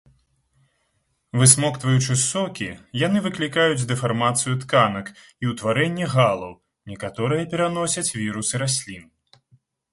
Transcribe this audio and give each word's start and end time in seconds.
Высмоктваючы 1.41 2.13
сокі, 2.21 2.69
яны 3.01 3.21
выклікаюць 3.27 3.87
дэфармацыю 3.93 4.57
тканак 4.63 5.13
і 5.45 5.53
ўтварэнне 5.53 6.11
галаў, 6.17 6.59
некаторыя 6.95 7.49
пераносяць 7.55 8.09
вірусы 8.21 8.55
раслін. 8.67 9.09